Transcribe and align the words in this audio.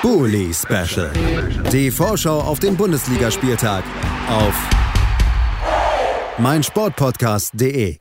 Bully 0.00 0.54
Special. 0.54 1.12
Die 1.72 1.90
Vorschau 1.90 2.40
auf 2.40 2.60
den 2.60 2.76
Bundesligaspieltag 2.76 3.82
auf 4.28 4.54
meinsportpodcast.de. 6.38 7.98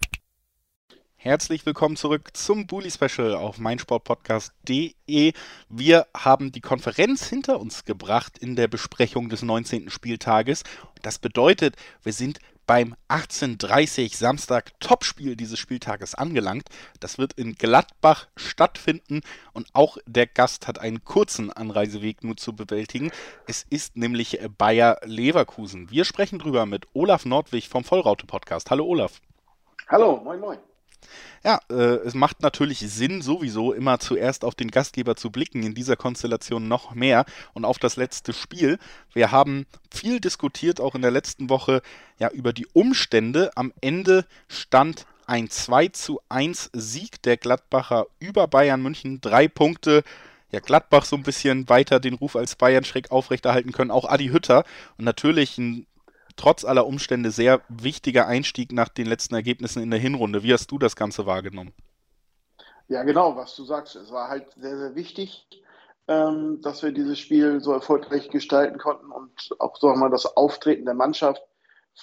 Herzlich 1.15 1.65
willkommen 1.65 1.95
zurück 1.95 2.37
zum 2.37 2.67
Bully 2.67 2.91
Special 2.91 3.33
auf 3.33 3.57
meinsportpodcast.de. 3.57 5.33
Wir 5.69 6.07
haben 6.15 6.51
die 6.51 6.61
Konferenz 6.61 7.27
hinter 7.27 7.59
uns 7.59 7.83
gebracht 7.83 8.37
in 8.37 8.55
der 8.55 8.67
Besprechung 8.67 9.29
des 9.29 9.41
19. 9.41 9.89
Spieltages. 9.89 10.61
Das 11.01 11.17
bedeutet, 11.17 11.77
wir 12.03 12.13
sind 12.13 12.37
beim 12.67 12.95
18.30 13.09 14.15
Samstag 14.15 14.79
Topspiel 14.79 15.35
dieses 15.35 15.57
Spieltages 15.57 16.13
angelangt. 16.13 16.69
Das 16.99 17.17
wird 17.17 17.33
in 17.33 17.55
Gladbach 17.55 18.27
stattfinden 18.35 19.21
und 19.53 19.67
auch 19.73 19.97
der 20.05 20.27
Gast 20.27 20.67
hat 20.67 20.77
einen 20.77 21.03
kurzen 21.03 21.51
Anreiseweg 21.51 22.23
nur 22.23 22.37
zu 22.37 22.55
bewältigen. 22.55 23.11
Es 23.47 23.65
ist 23.69 23.95
nämlich 23.95 24.39
Bayer 24.57 24.99
Leverkusen. 25.03 25.89
Wir 25.89 26.05
sprechen 26.05 26.37
drüber 26.37 26.65
mit 26.65 26.85
Olaf 26.93 27.25
Nordwig 27.25 27.69
vom 27.69 27.83
Vollraute 27.83 28.27
Podcast. 28.27 28.69
Hallo 28.69 28.85
Olaf. 28.85 29.21
Hallo, 29.87 30.17
moin 30.23 30.39
moin. 30.39 30.66
Ja, 31.47 31.61
äh, 31.69 31.99
es 32.05 32.13
macht 32.13 32.41
natürlich 32.41 32.79
Sinn, 32.79 33.21
sowieso 33.21 33.71
immer 33.71 33.99
zuerst 33.99 34.43
auf 34.43 34.53
den 34.53 34.69
Gastgeber 34.69 35.15
zu 35.15 35.31
blicken, 35.31 35.63
in 35.63 35.75
dieser 35.75 35.95
Konstellation 35.95 36.67
noch 36.67 36.93
mehr 36.93 37.23
und 37.53 37.63
auf 37.63 37.79
das 37.79 37.95
letzte 37.95 38.33
Spiel. 38.33 38.79
Wir 39.13 39.31
haben 39.31 39.65
viel 39.89 40.19
diskutiert, 40.19 40.81
auch 40.81 40.93
in 40.93 41.01
der 41.01 41.11
letzten 41.11 41.49
Woche, 41.49 41.81
ja, 42.19 42.29
über 42.31 42.51
die 42.51 42.67
Umstände. 42.73 43.51
Am 43.55 43.71
Ende 43.79 44.25
stand 44.49 45.05
ein 45.25 45.49
2 45.49 45.87
zu 45.87 46.19
1 46.27 46.71
Sieg 46.73 47.21
der 47.21 47.37
Gladbacher 47.37 48.07
über 48.19 48.49
Bayern 48.49 48.81
München. 48.81 49.21
Drei 49.21 49.47
Punkte. 49.47 50.03
Ja, 50.51 50.59
Gladbach 50.59 51.05
so 51.05 51.15
ein 51.15 51.23
bisschen 51.23 51.69
weiter 51.69 52.01
den 52.01 52.15
Ruf 52.15 52.35
als 52.35 52.57
Bayern-Schreck 52.57 53.11
aufrechterhalten 53.11 53.71
können. 53.71 53.91
Auch 53.91 54.09
Adi 54.09 54.27
Hütter. 54.27 54.65
Und 54.97 55.05
natürlich 55.05 55.57
ein 55.57 55.87
trotz 56.37 56.63
aller 56.63 56.87
Umstände 56.87 57.31
sehr 57.31 57.61
wichtiger 57.67 58.27
Einstieg 58.27 58.71
nach 58.71 58.89
den 58.89 59.07
letzten 59.07 59.35
Ergebnissen 59.35 59.83
in 59.83 59.91
der 59.91 59.99
Hinrunde. 59.99 60.43
Wie 60.43 60.53
hast 60.53 60.71
du 60.71 60.77
das 60.77 60.95
Ganze 60.95 61.25
wahrgenommen? 61.25 61.73
Ja, 62.87 63.03
genau, 63.03 63.35
was 63.35 63.55
du 63.55 63.65
sagst. 63.65 63.95
Es 63.95 64.11
war 64.11 64.29
halt 64.29 64.45
sehr, 64.55 64.77
sehr 64.77 64.95
wichtig, 64.95 65.45
ähm, 66.07 66.61
dass 66.61 66.83
wir 66.83 66.91
dieses 66.91 67.19
Spiel 67.19 67.59
so 67.59 67.73
erfolgreich 67.73 68.29
gestalten 68.29 68.77
konnten 68.77 69.11
und 69.11 69.31
auch, 69.59 69.75
sagen 69.77 69.95
wir 69.95 70.05
mal, 70.05 70.09
das 70.09 70.37
Auftreten 70.37 70.85
der 70.85 70.93
Mannschaft 70.93 71.41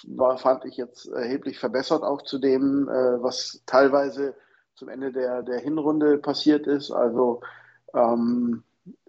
war, 0.03 0.37
fand 0.37 0.65
ich 0.65 0.77
jetzt 0.77 1.07
erheblich 1.07 1.57
verbessert, 1.57 2.03
auch 2.03 2.21
zu 2.21 2.37
dem, 2.37 2.87
äh, 2.87 3.23
was 3.23 3.63
teilweise 3.65 4.35
zum 4.75 4.89
Ende 4.89 5.11
der, 5.11 5.41
der 5.41 5.59
Hinrunde 5.59 6.17
passiert 6.17 6.67
ist. 6.67 6.91
Also 6.91 7.41
ähm, 7.93 8.63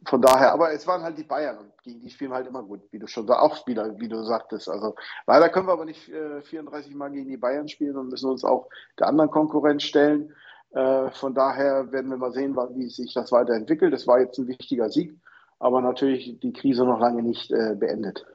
von 0.05 0.23
daher, 0.23 0.53
aber 0.53 0.73
es 0.73 0.87
waren 0.87 1.03
halt 1.03 1.19
die 1.19 1.25
Bayern 1.25 1.59
und 1.59 1.83
gegen 1.83 2.01
die 2.01 2.11
spielen 2.11 2.33
halt 2.33 2.47
immer 2.47 2.63
gut, 2.63 2.81
wie 2.91 2.99
du 2.99 3.07
schon 3.07 3.29
auch 3.31 3.67
wieder, 3.67 3.99
wie 3.99 4.09
du 4.09 4.23
sagtest. 4.25 4.69
Also 4.69 4.95
leider 5.27 5.49
können 5.49 5.67
wir 5.67 5.73
aber 5.73 5.85
nicht 5.85 6.09
äh, 6.09 6.43
34 6.43 6.95
Mal 6.95 7.11
gegen 7.11 7.29
die 7.29 7.37
Bayern 7.37 7.69
spielen 7.69 7.97
und 7.97 8.09
müssen 8.09 8.31
uns 8.31 8.45
auch 8.45 8.69
der 8.99 9.09
anderen 9.09 9.31
Konkurrenz 9.31 9.83
stellen. 9.83 10.33
Äh, 10.73 11.11
von 11.11 11.35
daher 11.35 11.91
werden 11.93 12.11
wir 12.11 12.17
mal 12.17 12.33
sehen, 12.33 12.57
wie 12.57 12.89
sich 12.89 13.15
das 13.15 13.33
weiterentwickelt. 13.33 13.93
Es 13.93 14.07
war 14.07 14.21
jetzt 14.21 14.39
ein 14.39 14.49
wichtiger 14.49 14.89
Sieg, 14.91 15.19
aber 15.59 15.81
natürlich 15.81 16.39
die 16.41 16.53
Krise 16.53 16.85
noch 16.85 17.01
lange 17.01 17.23
nicht 17.23 17.51
äh, 17.51 17.75
beendet. 17.75 18.27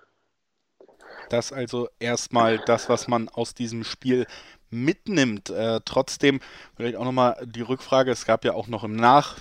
Das 1.30 1.54
also 1.54 1.88
erstmal 2.00 2.60
das, 2.60 2.90
was 2.90 3.08
man 3.08 3.30
aus 3.30 3.54
diesem 3.54 3.84
Spiel 3.84 4.26
mitnimmt. 4.70 5.50
Äh, 5.50 5.80
trotzdem 5.86 6.40
vielleicht 6.76 6.98
auch 6.98 7.06
nochmal 7.06 7.38
die 7.46 7.62
Rückfrage, 7.62 8.12
es 8.12 8.26
gab 8.26 8.44
ja 8.44 8.54
auch 8.54 8.68
noch 8.68 8.84
im 8.84 8.96
Nach 8.96 9.38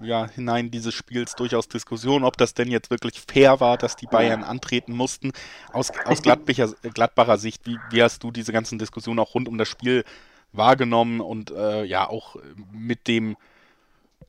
ja, 0.00 0.28
hinein 0.28 0.70
dieses 0.70 0.94
Spiels 0.94 1.34
durchaus 1.34 1.68
Diskussion, 1.68 2.24
ob 2.24 2.36
das 2.36 2.54
denn 2.54 2.70
jetzt 2.70 2.90
wirklich 2.90 3.20
fair 3.20 3.60
war, 3.60 3.76
dass 3.76 3.96
die 3.96 4.06
Bayern 4.06 4.44
antreten 4.44 4.92
mussten. 4.92 5.32
Aus, 5.72 5.90
aus 6.04 6.22
Gladbacher, 6.22 6.72
Gladbacher 6.94 7.38
Sicht, 7.38 7.66
wie, 7.66 7.78
wie 7.90 8.02
hast 8.02 8.22
du 8.22 8.30
diese 8.30 8.52
ganzen 8.52 8.78
Diskussionen 8.78 9.18
auch 9.18 9.34
rund 9.34 9.48
um 9.48 9.58
das 9.58 9.68
Spiel 9.68 10.04
wahrgenommen 10.52 11.20
und 11.20 11.50
äh, 11.50 11.84
ja 11.84 12.08
auch 12.08 12.36
mit 12.72 13.08
dem, 13.08 13.36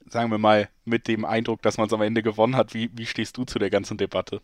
sagen 0.07 0.31
wir 0.31 0.38
mal, 0.38 0.69
mit 0.85 1.07
dem 1.07 1.25
Eindruck, 1.25 1.61
dass 1.61 1.77
man 1.77 1.88
es 1.88 1.94
am 1.94 2.01
Ende 2.01 2.21
gewonnen 2.21 2.55
hat, 2.55 2.73
wie, 2.73 2.89
wie 2.94 3.05
stehst 3.05 3.38
du 3.38 3.45
zu 3.45 3.59
der 3.59 3.69
ganzen 3.69 3.97
Debatte? 3.97 4.41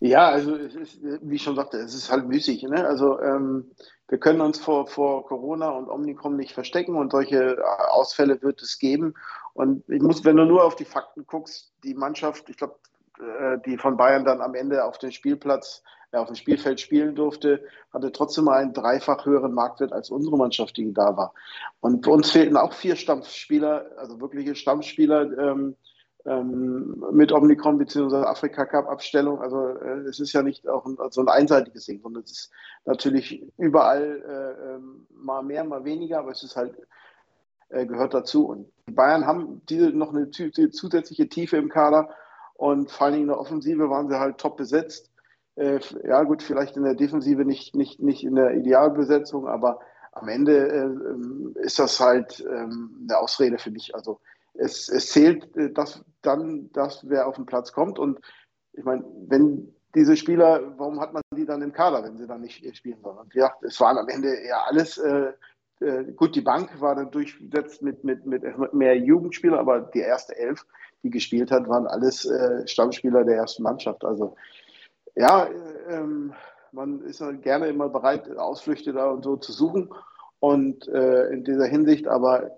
Ja, 0.00 0.28
also 0.28 0.54
es 0.54 0.74
ist, 0.74 0.98
wie 1.02 1.36
ich 1.36 1.42
schon 1.42 1.56
sagte, 1.56 1.78
es 1.78 1.94
ist 1.94 2.10
halt 2.10 2.26
müßig. 2.26 2.62
Ne? 2.62 2.86
Also 2.86 3.20
ähm, 3.20 3.70
wir 4.08 4.18
können 4.18 4.40
uns 4.40 4.58
vor, 4.58 4.86
vor 4.86 5.26
Corona 5.26 5.70
und 5.70 5.88
Omnicom 5.88 6.36
nicht 6.36 6.52
verstecken 6.52 6.94
und 6.94 7.10
solche 7.10 7.56
äh, 7.56 7.62
Ausfälle 7.90 8.40
wird 8.40 8.62
es 8.62 8.78
geben. 8.78 9.14
Und 9.54 9.82
ich 9.88 10.00
muss, 10.00 10.24
wenn 10.24 10.36
du 10.36 10.44
nur 10.44 10.64
auf 10.64 10.76
die 10.76 10.84
Fakten 10.84 11.26
guckst, 11.26 11.72
die 11.82 11.94
Mannschaft, 11.94 12.48
ich 12.48 12.56
glaube, 12.56 12.76
äh, 13.18 13.58
die 13.66 13.76
von 13.76 13.96
Bayern 13.96 14.24
dann 14.24 14.40
am 14.40 14.54
Ende 14.54 14.84
auf 14.84 14.98
dem 14.98 15.10
Spielplatz, 15.10 15.82
äh, 16.12 16.16
auf 16.18 16.28
dem 16.28 16.36
Spielfeld 16.36 16.80
spielen 16.80 17.16
durfte, 17.16 17.64
hatte 17.92 18.12
trotzdem 18.12 18.46
einen 18.46 18.72
dreifach 18.72 19.26
höheren 19.26 19.52
Marktwert 19.52 19.92
als 19.92 20.10
unsere 20.10 20.36
Mannschaft, 20.38 20.76
die 20.76 20.92
da 20.94 21.16
war. 21.16 21.34
Und 21.80 22.06
uns 22.06 22.30
fehlten 22.30 22.56
auch 22.56 22.72
vier 22.72 22.94
Stammspieler, 22.94 23.90
also 23.96 24.20
wirkliche 24.20 24.54
Stammspieler. 24.54 25.36
Ähm, 25.38 25.76
ähm, 26.26 27.04
mit 27.12 27.32
Omnicom 27.32 27.78
bzw. 27.78 28.16
Afrika 28.16 28.66
Cup 28.66 28.88
Abstellung. 28.88 29.40
Also 29.40 29.68
äh, 29.68 30.00
es 30.08 30.20
ist 30.20 30.32
ja 30.32 30.42
nicht 30.42 30.68
auch 30.68 30.84
ein, 30.86 30.96
so 31.10 31.20
ein 31.20 31.28
einseitiges 31.28 31.86
Ding, 31.86 32.00
sondern 32.00 32.22
es 32.24 32.32
ist 32.32 32.50
natürlich 32.84 33.44
überall 33.56 34.22
äh, 34.26 34.74
ähm, 34.74 35.06
mal 35.10 35.42
mehr, 35.42 35.64
mal 35.64 35.84
weniger, 35.84 36.18
aber 36.20 36.32
es 36.32 36.42
ist 36.42 36.56
halt 36.56 36.74
äh, 37.70 37.86
gehört 37.86 38.14
dazu. 38.14 38.46
Und 38.46 38.70
die 38.88 38.92
Bayern 38.92 39.26
haben 39.26 39.62
diese 39.68 39.90
noch 39.90 40.12
eine 40.12 40.30
zusätzliche 40.30 41.28
Tiefe 41.28 41.56
im 41.56 41.68
Kader 41.68 42.10
und 42.54 42.90
vor 42.90 43.06
allen 43.06 43.14
Dingen 43.14 43.24
in 43.24 43.28
der 43.28 43.40
Offensive 43.40 43.90
waren 43.90 44.08
sie 44.08 44.18
halt 44.18 44.38
top 44.38 44.56
besetzt. 44.56 45.10
Äh, 45.56 45.80
ja 46.04 46.22
gut, 46.24 46.42
vielleicht 46.42 46.76
in 46.76 46.84
der 46.84 46.94
Defensive 46.94 47.44
nicht, 47.44 47.74
nicht, 47.74 48.00
nicht 48.00 48.24
in 48.24 48.34
der 48.34 48.54
Idealbesetzung, 48.54 49.46
aber 49.46 49.80
am 50.12 50.28
Ende 50.28 50.68
äh, 50.68 50.84
ähm, 50.84 51.54
ist 51.56 51.78
das 51.78 52.00
halt 52.00 52.44
ähm, 52.48 53.06
eine 53.08 53.18
Ausrede 53.18 53.58
für 53.58 53.70
mich. 53.70 53.94
Also 53.94 54.20
es, 54.58 54.88
es 54.88 55.10
zählt 55.10 55.56
äh, 55.56 55.70
das, 55.72 56.04
dann, 56.22 56.70
dass 56.72 57.08
wer 57.08 57.26
auf 57.26 57.36
den 57.36 57.46
Platz 57.46 57.72
kommt. 57.72 57.98
Und 57.98 58.20
ich 58.72 58.84
meine, 58.84 59.04
wenn 59.28 59.74
diese 59.94 60.16
Spieler, 60.16 60.74
warum 60.76 61.00
hat 61.00 61.12
man 61.12 61.22
die 61.34 61.46
dann 61.46 61.62
im 61.62 61.72
Kader, 61.72 62.02
wenn 62.04 62.18
sie 62.18 62.26
dann 62.26 62.42
nicht 62.42 62.76
spielen 62.76 63.00
sollen? 63.02 63.18
Und 63.18 63.34
ja, 63.34 63.52
es 63.62 63.80
waren 63.80 63.98
am 63.98 64.08
Ende 64.08 64.46
ja 64.46 64.64
alles, 64.66 64.98
äh, 64.98 65.32
äh, 65.80 66.04
gut, 66.12 66.34
die 66.34 66.40
Bank 66.40 66.80
war 66.80 66.94
dann 66.94 67.10
durchgesetzt 67.10 67.82
mit, 67.82 68.04
mit, 68.04 68.26
mit 68.26 68.42
mehr 68.74 68.96
Jugendspielern, 68.98 69.58
aber 69.58 69.80
die 69.80 70.00
erste 70.00 70.36
Elf, 70.36 70.66
die 71.02 71.10
gespielt 71.10 71.50
hat, 71.50 71.68
waren 71.68 71.86
alles 71.86 72.24
äh, 72.24 72.66
Stammspieler 72.66 73.24
der 73.24 73.36
ersten 73.36 73.62
Mannschaft. 73.62 74.04
Also 74.04 74.34
ja, 75.14 75.46
äh, 75.46 76.04
man 76.72 77.00
ist 77.02 77.20
halt 77.20 77.42
gerne 77.42 77.68
immer 77.68 77.88
bereit, 77.88 78.28
Ausflüchte 78.36 78.92
da 78.92 79.10
und 79.10 79.24
so 79.24 79.36
zu 79.36 79.52
suchen. 79.52 79.90
Und 80.40 80.86
äh, 80.88 81.30
in 81.30 81.42
dieser 81.42 81.66
Hinsicht, 81.66 82.06
aber 82.06 82.57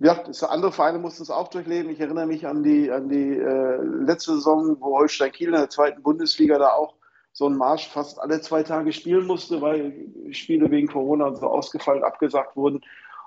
ja, 0.00 0.22
andere 0.48 0.72
Vereine 0.72 0.98
mussten 0.98 1.22
es 1.22 1.30
auch 1.30 1.48
durchleben. 1.48 1.90
Ich 1.90 2.00
erinnere 2.00 2.26
mich 2.26 2.46
an 2.46 2.62
die, 2.62 2.90
an 2.90 3.08
die 3.08 3.36
äh, 3.36 3.82
letzte 3.82 4.34
Saison, 4.34 4.76
wo 4.80 4.96
Holstein 4.96 5.32
Kiel 5.32 5.48
in 5.48 5.54
der 5.54 5.70
zweiten 5.70 6.02
Bundesliga 6.02 6.58
da 6.58 6.72
auch 6.74 6.94
so 7.32 7.46
einen 7.46 7.56
Marsch 7.56 7.88
fast 7.88 8.20
alle 8.20 8.40
zwei 8.40 8.62
Tage 8.62 8.92
spielen 8.92 9.26
musste, 9.26 9.60
weil 9.60 10.06
Spiele 10.30 10.70
wegen 10.70 10.88
Corona 10.88 11.34
so 11.34 11.46
ausgefallen, 11.46 12.04
abgesagt 12.04 12.56
wurden. 12.56 12.80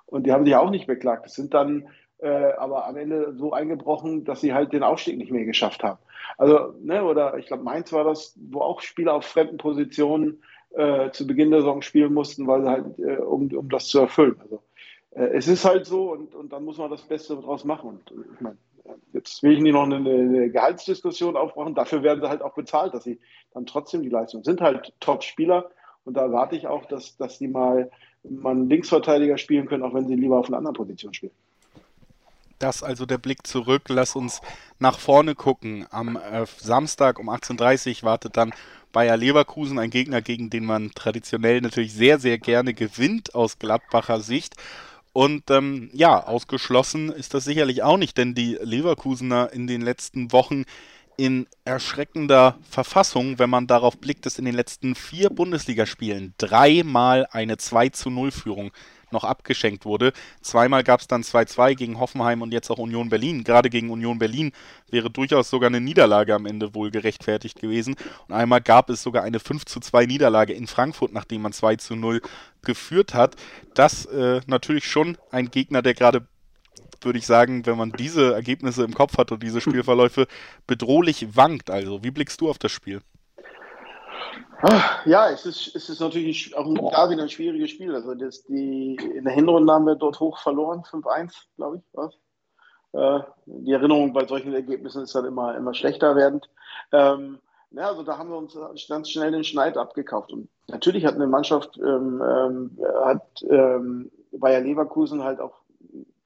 Und 0.05 0.25
die 0.25 0.31
haben 0.31 0.45
sich 0.45 0.55
auch 0.55 0.69
nicht 0.69 0.87
beklagt. 0.87 1.25
Das 1.25 1.33
sind 1.33 1.53
dann 1.53 1.87
äh, 2.21 2.53
aber 2.53 2.87
am 2.87 2.97
Ende 2.97 3.33
so 3.35 3.51
eingebrochen, 3.51 4.23
dass 4.23 4.41
sie 4.41 4.53
halt 4.53 4.73
den 4.73 4.83
Aufstieg 4.83 5.17
nicht 5.17 5.31
mehr 5.31 5.45
geschafft 5.45 5.83
haben. 5.83 5.99
Also, 6.37 6.73
ne, 6.81 7.03
oder 7.03 7.37
ich 7.37 7.47
glaube, 7.47 7.63
Mainz 7.63 7.91
war 7.91 8.03
das, 8.03 8.37
wo 8.49 8.61
auch 8.61 8.81
Spieler 8.81 9.13
auf 9.13 9.25
fremden 9.25 9.57
Positionen 9.57 10.43
äh, 10.71 11.09
zu 11.11 11.25
Beginn 11.27 11.51
der 11.51 11.61
Saison 11.61 11.81
spielen 11.81 12.13
mussten, 12.13 12.47
weil 12.47 12.61
sie 12.61 12.69
halt, 12.69 12.99
äh, 12.99 13.17
um, 13.17 13.51
um 13.55 13.69
das 13.69 13.87
zu 13.87 13.99
erfüllen. 13.99 14.39
Also, 14.41 14.61
es 15.11 15.47
ist 15.47 15.65
halt 15.65 15.85
so 15.85 16.11
und, 16.11 16.33
und 16.35 16.51
dann 16.53 16.63
muss 16.63 16.77
man 16.77 16.89
das 16.89 17.01
Beste 17.01 17.35
daraus 17.35 17.65
machen. 17.65 17.89
Und 17.89 18.11
äh, 18.11 18.33
ich 18.33 18.41
meine, 18.41 18.57
jetzt 19.13 19.43
will 19.43 19.53
ich 19.53 19.59
nicht 19.59 19.73
noch 19.73 19.83
eine, 19.83 19.95
eine, 19.97 20.49
Gehaltsdiskussion 20.49 21.35
aufmachen. 21.35 21.75
Dafür 21.75 22.03
werden 22.03 22.21
sie 22.21 22.29
halt 22.29 22.41
auch 22.41 22.53
bezahlt, 22.53 22.93
dass 22.93 23.03
sie 23.03 23.19
dann 23.53 23.65
trotzdem 23.65 24.03
die 24.03 24.09
Leistung 24.09 24.43
sind 24.43 24.61
halt 24.61 24.93
Top-Spieler. 24.99 25.69
Und 26.05 26.15
da 26.15 26.21
erwarte 26.21 26.55
ich 26.55 26.67
auch, 26.67 26.85
dass, 26.85 27.17
dass 27.17 27.37
die 27.37 27.47
mal, 27.47 27.91
mal 28.23 28.51
einen 28.51 28.69
Linksverteidiger 28.69 29.37
spielen 29.37 29.67
können, 29.67 29.83
auch 29.83 29.93
wenn 29.93 30.07
sie 30.07 30.15
lieber 30.15 30.39
auf 30.39 30.47
einer 30.47 30.57
anderen 30.57 30.75
Position 30.75 31.13
spielen. 31.13 31.33
Das 32.57 32.83
also 32.83 33.05
der 33.05 33.17
Blick 33.17 33.45
zurück. 33.45 33.83
Lass 33.89 34.15
uns 34.15 34.41
nach 34.79 34.97
vorne 34.97 35.35
gucken. 35.35 35.87
Am 35.91 36.15
äh, 36.15 36.45
Samstag 36.57 37.19
um 37.19 37.29
18.30 37.29 37.97
Uhr 37.97 38.03
wartet 38.03 38.37
dann 38.37 38.53
Bayer 38.91 39.17
Leverkusen, 39.17 39.79
ein 39.79 39.89
Gegner, 39.89 40.21
gegen 40.21 40.49
den 40.49 40.65
man 40.65 40.91
traditionell 40.91 41.61
natürlich 41.61 41.93
sehr, 41.93 42.19
sehr 42.19 42.37
gerne 42.37 42.73
gewinnt 42.73 43.35
aus 43.35 43.57
Gladbacher 43.57 44.19
Sicht. 44.19 44.55
Und 45.13 45.49
ähm, 45.51 45.89
ja, 45.93 46.23
ausgeschlossen 46.25 47.11
ist 47.11 47.33
das 47.33 47.43
sicherlich 47.43 47.83
auch 47.83 47.97
nicht, 47.97 48.17
denn 48.17 48.33
die 48.33 48.57
Leverkusener 48.61 49.51
in 49.51 49.67
den 49.67 49.81
letzten 49.81 50.31
Wochen 50.31 50.63
in 51.17 51.47
erschreckender 51.65 52.57
Verfassung, 52.67 53.37
wenn 53.37 53.49
man 53.49 53.67
darauf 53.67 53.97
blickt, 53.97 54.25
dass 54.25 54.39
in 54.39 54.45
den 54.45 54.55
letzten 54.55 54.95
vier 54.95 55.29
Bundesligaspielen 55.29 56.33
dreimal 56.37 57.27
eine 57.29 57.57
2 57.57 57.89
zu 57.89 58.09
0 58.09 58.31
Führung 58.31 58.71
noch 59.13 59.23
abgeschenkt 59.23 59.85
wurde. 59.85 60.13
Zweimal 60.41 60.83
gab 60.83 61.01
es 61.01 61.07
dann 61.07 61.23
2-2 61.23 61.75
gegen 61.75 61.99
Hoffenheim 61.99 62.41
und 62.41 62.53
jetzt 62.53 62.69
auch 62.69 62.77
Union 62.77 63.09
Berlin. 63.09 63.43
Gerade 63.43 63.69
gegen 63.69 63.89
Union 63.89 64.19
Berlin 64.19 64.51
wäre 64.89 65.09
durchaus 65.09 65.49
sogar 65.49 65.67
eine 65.67 65.81
Niederlage 65.81 66.35
am 66.35 66.45
Ende 66.45 66.73
wohl 66.75 66.91
gerechtfertigt 66.91 67.59
gewesen. 67.59 67.95
Und 68.27 68.35
einmal 68.35 68.61
gab 68.61 68.89
es 68.89 69.03
sogar 69.03 69.23
eine 69.23 69.39
5-2 69.39 70.07
Niederlage 70.07 70.53
in 70.53 70.67
Frankfurt, 70.67 71.13
nachdem 71.13 71.41
man 71.41 71.51
2-0 71.51 72.21
geführt 72.61 73.13
hat. 73.13 73.35
Das 73.73 74.05
äh, 74.05 74.41
natürlich 74.47 74.85
schon 74.85 75.17
ein 75.31 75.51
Gegner, 75.51 75.81
der 75.81 75.93
gerade 75.93 76.27
würde 77.03 77.19
ich 77.19 77.25
sagen, 77.25 77.65
wenn 77.65 77.77
man 77.77 77.91
diese 77.91 78.33
Ergebnisse 78.33 78.83
im 78.83 78.93
Kopf 78.93 79.17
hat 79.17 79.31
und 79.31 79.41
diese 79.41 79.61
Spielverläufe 79.61 80.27
bedrohlich 80.67 81.35
wankt. 81.35 81.69
Also, 81.69 82.03
wie 82.03 82.11
blickst 82.11 82.39
du 82.41 82.49
auf 82.49 82.59
das 82.59 82.71
Spiel? 82.71 83.01
Ja, 85.05 85.29
es 85.29 85.45
ist, 85.45 85.75
es 85.75 85.89
ist 85.89 85.99
natürlich 85.99 86.55
auch 86.55 86.91
da 86.91 87.09
wieder 87.09 87.23
ein 87.23 87.29
schwieriges 87.29 87.71
Spiel. 87.71 87.95
Also 87.95 88.13
das, 88.13 88.43
die, 88.43 88.95
in 88.95 89.23
der 89.23 89.33
Hinrunde 89.33 89.73
haben 89.73 89.85
wir 89.85 89.95
dort 89.95 90.19
hoch 90.19 90.37
verloren, 90.39 90.83
5-1, 90.83 91.33
glaube 91.55 91.77
ich. 91.77 91.83
Was? 91.93 92.13
Äh, 92.93 93.23
die 93.45 93.71
Erinnerung 93.71 94.13
bei 94.13 94.25
solchen 94.25 94.53
Ergebnissen 94.53 95.03
ist 95.03 95.15
dann 95.15 95.25
immer, 95.25 95.55
immer 95.55 95.73
schlechter 95.73 96.15
werdend. 96.15 96.49
Ähm, 96.91 97.39
ja, 97.71 97.87
also 97.87 98.03
da 98.03 98.17
haben 98.17 98.29
wir 98.29 98.37
uns 98.37 98.57
ganz 98.87 99.09
schnell 99.09 99.31
den 99.31 99.43
Schneid 99.43 99.77
abgekauft. 99.77 100.31
Und 100.31 100.49
natürlich 100.67 101.05
hat 101.05 101.15
eine 101.15 101.27
Mannschaft, 101.27 101.77
ähm, 101.77 102.21
ähm, 102.21 102.77
hat 103.03 103.43
ähm, 103.49 104.11
Bayer 104.31 104.61
Leverkusen 104.61 105.23
halt 105.23 105.39
auch 105.39 105.53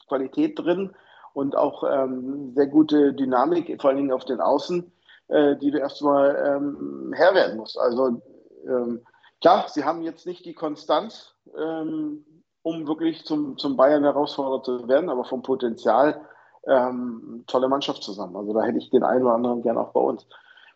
Qualität 0.07 0.57
drin 0.57 0.91
und 1.33 1.55
auch 1.55 1.83
ähm, 1.83 2.53
sehr 2.55 2.67
gute 2.67 3.13
Dynamik, 3.13 3.79
vor 3.79 3.89
allen 3.89 3.97
Dingen 3.97 4.11
auf 4.11 4.25
den 4.25 4.41
Außen 4.41 4.91
äh, 5.27 5.55
die 5.57 5.71
du 5.71 5.79
erstmal 5.79 6.35
ähm, 6.35 7.13
Herr 7.15 7.33
werden 7.33 7.57
musst. 7.57 7.77
Also 7.77 8.21
ähm, 8.67 9.01
klar, 9.41 9.65
sie 9.69 9.83
haben 9.83 10.01
jetzt 10.01 10.25
nicht 10.25 10.45
die 10.45 10.53
Konstanz, 10.53 11.33
ähm, 11.57 12.25
um 12.61 12.87
wirklich 12.87 13.25
zum, 13.25 13.57
zum 13.57 13.77
Bayern 13.77 14.03
Herausforderer 14.03 14.63
zu 14.63 14.87
werden, 14.87 15.09
aber 15.09 15.25
vom 15.25 15.41
Potenzial 15.41 16.21
ähm, 16.67 17.43
tolle 17.47 17.67
Mannschaft 17.67 18.03
zusammen. 18.03 18.35
Also 18.35 18.53
da 18.53 18.63
hätte 18.63 18.79
ich 18.79 18.89
den 18.89 19.03
einen 19.03 19.23
oder 19.23 19.35
anderen 19.35 19.61
gern 19.61 19.77
auch 19.77 19.93
bei 19.93 19.99
uns. 19.99 20.25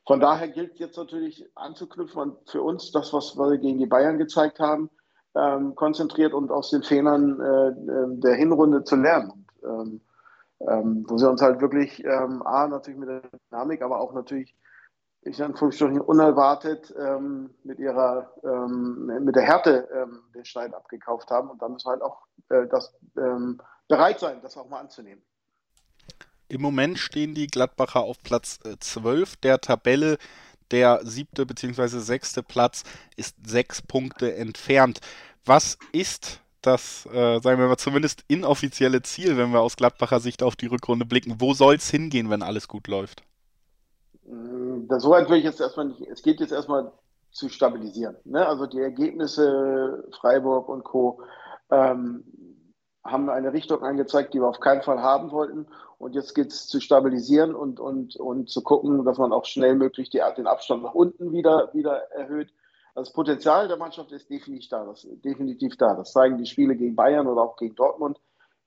Von 0.06 0.20
daher 0.20 0.48
gilt 0.48 0.80
jetzt 0.80 0.98
natürlich 0.98 1.46
anzuknüpfen 1.56 2.22
an 2.22 2.38
für 2.46 2.64
uns 2.64 2.92
das, 2.92 3.14
was 3.14 3.38
wir 3.38 3.58
gegen 3.58 3.78
die 3.78 3.86
Bayern 3.86 4.18
gezeigt 4.18 4.60
haben, 4.60 4.90
ähm, 5.36 5.76
konzentriert 5.76 6.34
und 6.34 6.52
aus 6.52 6.72
den 6.72 6.84
Fehlern 6.84 7.40
äh, 7.40 7.70
äh 7.70 8.20
der 8.20 8.36
Hinrunde 8.36 8.84
zu 8.84 8.96
lernen. 8.96 9.46
Und, 9.62 9.70
ähm, 9.70 10.02
ähm, 10.68 11.06
wo 11.08 11.18
sie 11.18 11.30
uns 11.30 11.42
halt 11.42 11.62
wirklich, 11.62 12.04
ähm, 12.04 12.42
A, 12.46 12.68
natürlich 12.68 13.00
mit 13.00 13.10
der 13.10 13.22
Dynamik, 13.50 13.82
aber 13.82 14.00
auch 14.00 14.14
natürlich, 14.14 14.56
ich 15.22 15.38
sage 15.38 15.54
unerwartet 16.04 16.94
ähm, 16.98 17.50
mit 17.64 17.80
ihrer, 17.80 18.32
ähm, 18.44 19.12
mit 19.24 19.36
der 19.36 19.44
Härte 19.44 19.88
ähm, 19.94 20.22
den 20.34 20.46
Stein 20.46 20.74
abgekauft 20.74 21.30
haben. 21.30 21.50
Und 21.50 21.62
dann 21.62 21.74
müssen 21.74 21.88
wir 21.88 21.92
halt 21.92 22.02
auch 22.02 22.22
äh, 22.50 22.68
das, 22.68 22.94
ähm, 23.18 23.60
bereit 23.88 24.20
sein, 24.20 24.40
das 24.42 24.58
auch 24.58 24.70
mal 24.70 24.80
anzunehmen. 24.80 25.22
Im 26.48 26.62
Moment 26.62 26.98
stehen 26.98 27.36
die 27.36 27.48
Gladbacher 27.48 28.02
auf 28.02 28.22
Platz 28.24 28.60
äh, 28.64 28.76
12 28.80 29.38
der 29.38 29.62
Tabelle. 29.62 30.18
Der 30.72 31.02
siebte 31.04 31.46
bzw. 31.46 32.00
sechste 32.00 32.44
Platz 32.44 32.84
ist 33.16 33.36
sechs 33.46 33.82
Punkte 33.82 34.36
entfernt. 34.36 35.00
Was 35.46 35.78
ist 35.92 36.42
das, 36.62 37.06
äh, 37.08 37.40
sagen 37.40 37.60
wir 37.60 37.68
mal, 37.68 37.78
zumindest 37.78 38.24
inoffizielle 38.28 39.02
Ziel, 39.02 39.38
wenn 39.38 39.52
wir 39.52 39.62
aus 39.62 39.76
Gladbacher 39.76 40.20
Sicht 40.20 40.44
auf 40.44 40.56
die 40.56 40.68
Rückrunde 40.68 41.06
blicken? 41.06 41.36
Wo 41.40 41.54
soll 41.54 41.76
es 41.76 41.90
hingehen, 41.90 42.30
wenn 42.30 42.42
alles 42.42 42.68
gut 42.68 42.88
läuft? 42.88 43.24
Mm, 44.26 44.88
so 44.98 45.10
weit 45.12 45.30
will 45.30 45.38
ich 45.38 45.44
jetzt 45.44 45.62
erstmal 45.62 45.88
nicht. 45.88 46.02
Es 46.02 46.22
geht 46.22 46.40
jetzt 46.40 46.52
erstmal 46.52 46.92
zu 47.32 47.50
stabilisieren. 47.50 48.18
Ne? 48.26 48.46
Also 48.46 48.66
die 48.66 48.80
Ergebnisse 48.80 50.04
Freiburg 50.20 50.70
und 50.70 50.84
Co. 50.84 51.22
Ähm, 51.72 52.24
haben 53.04 53.30
eine 53.30 53.54
Richtung 53.54 53.82
angezeigt, 53.84 54.34
die 54.34 54.40
wir 54.40 54.48
auf 54.48 54.60
keinen 54.60 54.82
Fall 54.82 55.02
haben 55.02 55.32
wollten. 55.32 55.68
Und 55.98 56.16
jetzt 56.16 56.34
geht 56.34 56.52
es 56.52 56.68
zu 56.68 56.80
stabilisieren 56.80 57.56
und, 57.56 57.80
und, 57.80 58.16
und 58.16 58.50
zu 58.50 58.62
gucken, 58.62 59.06
dass 59.06 59.18
man 59.18 59.34
auch 59.34 59.46
schnell 59.46 59.76
möglich 59.76 60.10
die, 60.10 60.22
den 60.38 60.48
Abstand 60.48 60.84
nach 60.84 60.94
unten 60.94 61.32
wieder, 61.32 61.74
wieder 61.74 62.12
erhöht. 62.12 62.54
Das 63.00 63.14
Potenzial 63.14 63.70
der 63.70 63.78
Mannschaft 63.78 64.12
ist 64.12 64.30
definitiv 64.30 64.70
da. 64.70 64.84
Das, 64.84 65.08
definitiv 65.24 65.78
da. 65.78 65.96
Das 65.96 66.12
zeigen 66.12 66.38
die 66.38 66.46
Spiele 66.46 66.76
gegen 66.76 66.96
Bayern 66.96 67.28
oder 67.28 67.44
auch 67.44 67.56
gegen 67.56 67.74
Dortmund, 67.76 68.20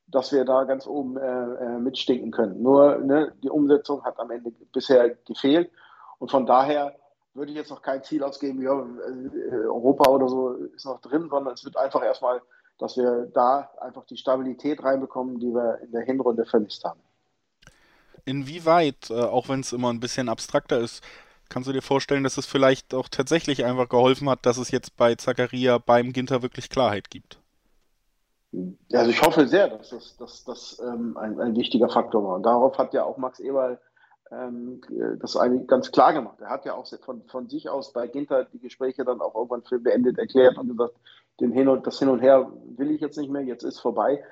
dass 0.06 0.32
wir 0.32 0.46
da 0.46 0.64
ganz 0.64 0.86
oben 0.86 1.18
äh, 1.18 1.20
äh, 1.20 1.78
mitstinken 1.78 2.30
können. 2.30 2.62
Nur 2.62 2.98
ne, 2.98 3.34
die 3.42 3.50
Umsetzung 3.50 4.02
hat 4.04 4.18
am 4.18 4.30
Ende 4.30 4.50
bisher 4.72 5.10
gefehlt. 5.26 5.70
Und 6.18 6.30
von 6.30 6.46
daher 6.46 6.94
würde 7.34 7.50
ich 7.50 7.58
jetzt 7.58 7.70
noch 7.70 7.82
kein 7.82 8.02
Ziel 8.04 8.22
ausgeben, 8.22 8.62
ja, 8.62 8.72
äh, 8.72 9.66
Europa 9.66 10.08
oder 10.10 10.28
so 10.28 10.52
ist 10.52 10.86
noch 10.86 11.00
drin, 11.02 11.28
sondern 11.28 11.52
es 11.52 11.64
wird 11.64 11.76
einfach 11.76 12.02
erstmal, 12.02 12.40
dass 12.78 12.96
wir 12.96 13.30
da 13.34 13.70
einfach 13.80 14.06
die 14.06 14.16
Stabilität 14.16 14.82
reinbekommen, 14.82 15.40
die 15.40 15.52
wir 15.52 15.80
in 15.82 15.92
der 15.92 16.02
Hinrunde 16.02 16.46
vermisst 16.46 16.84
haben. 16.84 17.00
Inwieweit, 18.24 19.10
äh, 19.10 19.14
auch 19.14 19.50
wenn 19.50 19.60
es 19.60 19.72
immer 19.72 19.92
ein 19.92 20.00
bisschen 20.00 20.30
abstrakter 20.30 20.78
ist, 20.78 21.02
Kannst 21.52 21.68
du 21.68 21.74
dir 21.74 21.82
vorstellen, 21.82 22.24
dass 22.24 22.38
es 22.38 22.46
vielleicht 22.46 22.94
auch 22.94 23.10
tatsächlich 23.10 23.66
einfach 23.66 23.86
geholfen 23.86 24.30
hat, 24.30 24.46
dass 24.46 24.56
es 24.56 24.70
jetzt 24.70 24.96
bei 24.96 25.16
Zacharia 25.16 25.76
beim 25.76 26.14
Ginter 26.14 26.40
wirklich 26.40 26.70
Klarheit 26.70 27.10
gibt? 27.10 27.38
Also 28.90 29.10
ich 29.10 29.20
hoffe 29.20 29.46
sehr, 29.46 29.68
dass 29.68 29.90
das, 29.90 30.16
dass 30.16 30.44
das 30.44 30.82
ähm, 30.82 31.14
ein, 31.18 31.38
ein, 31.38 31.54
wichtiger 31.54 31.90
Faktor 31.90 32.24
war. 32.24 32.36
Und 32.36 32.44
darauf 32.44 32.78
hat 32.78 32.94
ja 32.94 33.04
auch 33.04 33.18
Max 33.18 33.38
Eberl 33.38 33.78
ähm, 34.30 34.80
das 35.20 35.36
eigentlich 35.36 35.66
ganz 35.66 35.92
klar 35.92 36.14
gemacht. 36.14 36.38
Er 36.40 36.48
hat 36.48 36.64
ja 36.64 36.72
auch 36.72 36.86
von, 37.04 37.22
von 37.26 37.50
sich 37.50 37.68
aus 37.68 37.92
bei 37.92 38.06
Ginter 38.06 38.46
die 38.46 38.58
Gespräche 38.58 39.04
dann 39.04 39.20
auch 39.20 39.34
irgendwann 39.34 39.62
für 39.62 39.78
beendet 39.78 40.16
erklärt 40.16 40.56
und 40.56 40.68
gesagt, 40.68 40.94
den 41.38 41.52
Hin 41.52 41.68
und, 41.68 41.86
das 41.86 41.98
Hin 41.98 42.08
und 42.08 42.20
Her 42.20 42.50
will 42.78 42.90
ich 42.90 43.02
jetzt 43.02 43.18
nicht 43.18 43.30
mehr, 43.30 43.42
jetzt 43.42 43.62
ist 43.62 43.78
vorbei. 43.78 44.24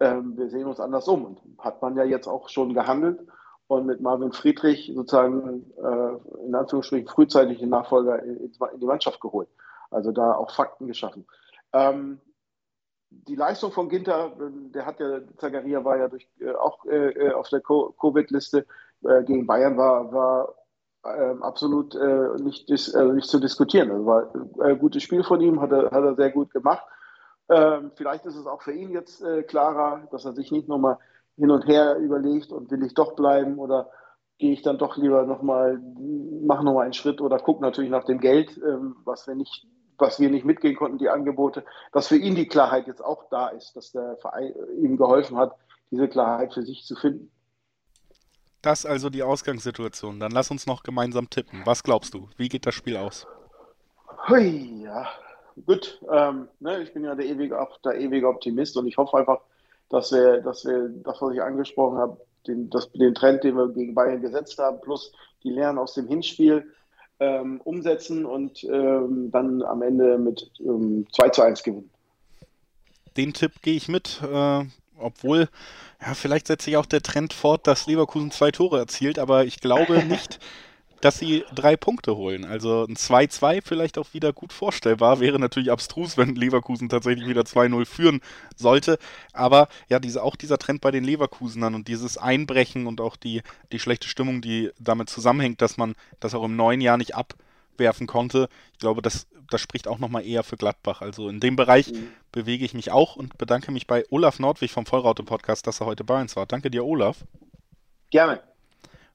Ähm, 0.00 0.36
wir 0.36 0.50
sehen 0.50 0.66
uns 0.66 0.80
anders 0.80 1.08
um. 1.08 1.24
Und 1.24 1.40
hat 1.56 1.80
man 1.80 1.96
ja 1.96 2.04
jetzt 2.04 2.26
auch 2.26 2.50
schon 2.50 2.74
gehandelt 2.74 3.20
und 3.68 3.86
mit 3.86 4.00
Marvin 4.00 4.32
Friedrich 4.32 4.90
sozusagen 4.94 5.70
äh, 5.76 6.46
in 6.46 6.54
Anführungsstrichen 6.54 7.06
frühzeitig 7.06 7.58
den 7.58 7.68
Nachfolger 7.68 8.22
in, 8.22 8.36
in, 8.38 8.52
die 8.80 8.86
Mannschaft 8.86 9.20
geholt. 9.20 9.48
Also 9.90 10.10
da 10.10 10.34
auch 10.34 10.50
Fakten 10.50 10.86
geschaffen. 10.86 11.26
Ähm, 11.72 12.18
die 13.10 13.36
Leistung 13.36 13.72
von 13.72 13.88
Ginter, 13.88 14.32
der 14.74 14.84
hat 14.86 15.00
ja, 15.00 15.20
Zagaria 15.36 15.84
war 15.84 15.98
ja 15.98 16.08
durch, 16.08 16.28
äh, 16.40 16.52
auch 16.52 16.84
äh, 16.86 17.30
auf 17.32 17.48
der 17.50 17.60
Covid-Liste 17.60 18.66
äh, 19.04 19.22
gegen 19.24 19.46
Bayern, 19.46 19.76
war, 19.76 20.12
war 20.12 20.54
ähm, 21.04 21.42
absolut 21.42 21.94
äh, 21.94 22.42
nicht, 22.42 22.68
dis, 22.68 22.88
äh, 22.94 23.04
nicht 23.04 23.28
zu 23.28 23.38
diskutieren. 23.38 23.90
Also 23.90 24.06
war 24.06 24.32
ein 24.60 24.78
gutes 24.78 25.02
Spiel 25.02 25.24
von 25.24 25.40
ihm, 25.40 25.60
hat 25.60 25.72
er, 25.72 25.90
hat 25.90 26.04
er 26.04 26.14
sehr 26.14 26.30
gut 26.30 26.50
gemacht. 26.52 26.84
Ähm, 27.50 27.92
vielleicht 27.94 28.26
ist 28.26 28.36
es 28.36 28.46
auch 28.46 28.60
für 28.62 28.72
ihn 28.72 28.90
jetzt 28.90 29.24
klarer, 29.46 30.06
dass 30.10 30.26
er 30.26 30.34
sich 30.34 30.52
nicht 30.52 30.68
nochmal 30.68 30.98
hin 31.38 31.50
und 31.50 31.66
her 31.66 31.96
überlegt 31.96 32.52
und 32.52 32.70
will 32.70 32.84
ich 32.84 32.94
doch 32.94 33.14
bleiben 33.14 33.58
oder 33.58 33.90
gehe 34.38 34.52
ich 34.52 34.62
dann 34.62 34.78
doch 34.78 34.96
lieber 34.96 35.24
nochmal, 35.24 35.80
mache 36.42 36.64
nochmal 36.64 36.84
einen 36.84 36.92
Schritt 36.92 37.20
oder 37.20 37.38
gucke 37.38 37.62
natürlich 37.62 37.90
nach 37.90 38.04
dem 38.04 38.20
Geld, 38.20 38.56
ähm, 38.58 38.96
was 39.04 39.26
wir 39.26 39.34
nicht 39.34 39.66
was 39.98 40.20
wir 40.20 40.30
nicht 40.30 40.44
mitgehen 40.44 40.76
konnten, 40.76 40.98
die 40.98 41.08
Angebote, 41.08 41.64
dass 41.92 42.08
für 42.08 42.16
ihn 42.16 42.36
die 42.36 42.46
Klarheit 42.46 42.86
jetzt 42.86 43.04
auch 43.04 43.24
da 43.30 43.48
ist, 43.48 43.74
dass 43.74 43.90
der 43.90 44.16
Verein 44.18 44.54
ihm 44.80 44.96
geholfen 44.96 45.36
hat, 45.36 45.56
diese 45.90 46.08
Klarheit 46.08 46.54
für 46.54 46.62
sich 46.62 46.84
zu 46.84 46.94
finden. 46.94 47.30
Das 48.62 48.86
also 48.86 49.10
die 49.10 49.22
Ausgangssituation. 49.22 50.20
Dann 50.20 50.32
lass 50.32 50.50
uns 50.50 50.66
noch 50.66 50.82
gemeinsam 50.82 51.30
tippen. 51.30 51.62
Was 51.64 51.82
glaubst 51.82 52.14
du? 52.14 52.28
Wie 52.36 52.48
geht 52.48 52.66
das 52.66 52.74
Spiel 52.74 52.96
aus? 52.96 53.26
Hui, 54.28 54.82
ja, 54.84 55.08
gut. 55.64 56.00
Ähm, 56.12 56.48
ne, 56.60 56.82
ich 56.82 56.92
bin 56.92 57.04
ja 57.04 57.14
der 57.14 57.26
ewige, 57.26 57.56
der 57.84 57.98
ewige 57.98 58.28
Optimist 58.28 58.76
und 58.76 58.86
ich 58.86 58.96
hoffe 58.96 59.16
einfach, 59.16 59.40
dass 59.90 60.12
wir, 60.12 60.40
dass 60.40 60.64
wir 60.64 60.88
das, 60.88 61.20
was 61.20 61.34
ich 61.34 61.42
angesprochen 61.42 61.98
habe, 61.98 62.20
den, 62.46 62.70
das, 62.70 62.90
den 62.92 63.14
Trend, 63.14 63.44
den 63.44 63.56
wir 63.56 63.68
gegen 63.68 63.94
Bayern 63.94 64.20
gesetzt 64.20 64.58
haben, 64.58 64.80
plus 64.80 65.12
die 65.42 65.50
Lehren 65.50 65.78
aus 65.78 65.94
dem 65.94 66.08
Hinspiel 66.08 66.72
ähm, 67.20 67.60
umsetzen 67.62 68.24
und 68.24 68.64
ähm, 68.64 69.30
dann 69.30 69.62
am 69.62 69.82
Ende 69.82 70.18
mit 70.18 70.50
ähm, 70.60 71.06
2 71.12 71.28
zu 71.30 71.42
1 71.42 71.62
gewinnen. 71.62 71.90
Den 73.16 73.32
Tipp 73.32 73.60
gehe 73.62 73.74
ich 73.74 73.88
mit, 73.88 74.20
äh, 74.22 74.64
obwohl, 74.98 75.48
ja, 76.00 76.14
vielleicht 76.14 76.46
setzt 76.46 76.64
sich 76.64 76.76
auch 76.76 76.86
der 76.86 77.02
Trend 77.02 77.32
fort, 77.32 77.66
dass 77.66 77.86
Leverkusen 77.86 78.30
zwei 78.30 78.50
Tore 78.50 78.78
erzielt, 78.78 79.18
aber 79.18 79.44
ich 79.44 79.60
glaube 79.60 80.04
nicht, 80.04 80.38
dass 81.00 81.18
sie 81.18 81.44
drei 81.54 81.76
Punkte 81.76 82.16
holen. 82.16 82.44
Also 82.44 82.84
ein 82.84 82.96
2-2 82.96 83.60
vielleicht 83.64 83.98
auch 83.98 84.12
wieder 84.14 84.32
gut 84.32 84.52
vorstellbar. 84.52 85.20
Wäre 85.20 85.38
natürlich 85.38 85.70
abstrus, 85.70 86.16
wenn 86.16 86.34
Leverkusen 86.34 86.88
tatsächlich 86.88 87.28
wieder 87.28 87.42
2-0 87.42 87.84
führen 87.86 88.20
sollte. 88.56 88.98
Aber 89.32 89.68
ja, 89.88 90.00
diese, 90.00 90.22
auch 90.22 90.36
dieser 90.36 90.58
Trend 90.58 90.80
bei 90.80 90.90
den 90.90 91.04
Leverkusenern 91.04 91.74
und 91.74 91.88
dieses 91.88 92.18
Einbrechen 92.18 92.86
und 92.86 93.00
auch 93.00 93.16
die, 93.16 93.42
die 93.72 93.78
schlechte 93.78 94.08
Stimmung, 94.08 94.40
die 94.40 94.70
damit 94.78 95.08
zusammenhängt, 95.08 95.62
dass 95.62 95.76
man 95.76 95.94
das 96.20 96.34
auch 96.34 96.44
im 96.44 96.56
neuen 96.56 96.80
Jahr 96.80 96.96
nicht 96.96 97.14
abwerfen 97.14 98.06
konnte. 98.06 98.48
Ich 98.72 98.78
glaube, 98.78 99.02
das, 99.02 99.28
das 99.50 99.60
spricht 99.60 99.86
auch 99.86 99.98
nochmal 99.98 100.26
eher 100.26 100.42
für 100.42 100.56
Gladbach. 100.56 101.00
Also 101.00 101.28
in 101.28 101.40
dem 101.40 101.56
Bereich 101.56 101.92
mhm. 101.92 102.08
bewege 102.32 102.64
ich 102.64 102.74
mich 102.74 102.90
auch 102.90 103.16
und 103.16 103.38
bedanke 103.38 103.70
mich 103.70 103.86
bei 103.86 104.04
Olaf 104.10 104.38
Nordwig 104.38 104.72
vom 104.72 104.86
Vollraute-Podcast, 104.86 105.66
dass 105.66 105.80
er 105.80 105.86
heute 105.86 106.04
bei 106.04 106.20
uns 106.20 106.34
war. 106.34 106.46
Danke 106.46 106.70
dir, 106.70 106.84
Olaf. 106.84 107.24
Gerne. 108.10 108.40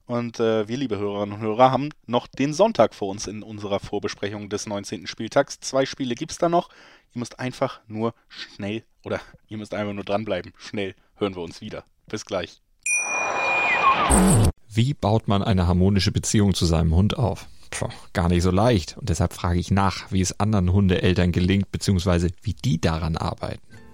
Und 0.06 0.38
äh, 0.38 0.68
wir, 0.68 0.76
liebe 0.76 0.98
Hörerinnen 0.98 1.36
und 1.36 1.40
Hörer, 1.40 1.70
haben 1.70 1.88
noch 2.06 2.26
den 2.26 2.52
Sonntag 2.52 2.94
vor 2.94 3.08
uns 3.08 3.26
in 3.26 3.42
unserer 3.42 3.80
Vorbesprechung 3.80 4.50
des 4.50 4.66
19. 4.66 5.06
Spieltags. 5.06 5.60
Zwei 5.60 5.86
Spiele 5.86 6.14
gibt 6.14 6.32
es 6.32 6.38
da 6.38 6.48
noch. 6.48 6.68
Ihr 7.14 7.20
müsst 7.20 7.38
einfach 7.38 7.80
nur 7.88 8.14
schnell 8.28 8.84
oder 9.04 9.20
ihr 9.48 9.56
müsst 9.56 9.72
einfach 9.72 9.94
nur 9.94 10.04
dranbleiben. 10.04 10.52
Schnell 10.58 10.94
hören 11.16 11.34
wir 11.34 11.42
uns 11.42 11.60
wieder. 11.60 11.84
Bis 12.06 12.26
gleich. 12.26 12.60
Wie 14.68 14.92
baut 14.92 15.26
man 15.26 15.42
eine 15.42 15.66
harmonische 15.66 16.12
Beziehung 16.12 16.52
zu 16.52 16.66
seinem 16.66 16.94
Hund 16.94 17.16
auf? 17.16 17.46
Puh, 17.70 17.88
gar 18.12 18.28
nicht 18.28 18.42
so 18.42 18.50
leicht. 18.50 18.98
Und 18.98 19.08
deshalb 19.08 19.32
frage 19.32 19.58
ich 19.58 19.70
nach, 19.70 20.12
wie 20.12 20.20
es 20.20 20.38
anderen 20.38 20.72
Hundeeltern 20.72 21.32
gelingt, 21.32 21.72
beziehungsweise 21.72 22.28
wie 22.42 22.54
die 22.54 22.80
daran 22.80 23.16
arbeiten. 23.16 23.62